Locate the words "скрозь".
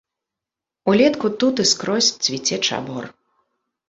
1.71-2.09